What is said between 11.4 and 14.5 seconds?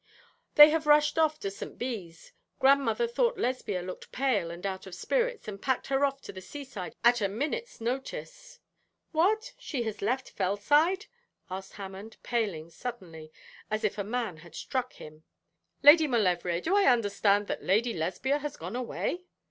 asked Hammond, paling suddenly, as if a man